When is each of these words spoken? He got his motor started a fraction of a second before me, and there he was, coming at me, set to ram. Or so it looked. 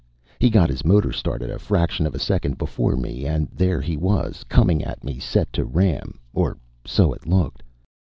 He 0.39 0.49
got 0.49 0.71
his 0.71 0.83
motor 0.83 1.11
started 1.11 1.51
a 1.51 1.59
fraction 1.59 2.07
of 2.07 2.15
a 2.15 2.17
second 2.17 2.57
before 2.57 2.95
me, 2.95 3.23
and 3.27 3.47
there 3.53 3.79
he 3.81 3.95
was, 3.97 4.43
coming 4.49 4.83
at 4.83 5.03
me, 5.03 5.19
set 5.19 5.53
to 5.53 5.63
ram. 5.63 6.17
Or 6.33 6.57
so 6.87 7.13
it 7.13 7.27
looked. 7.27 7.61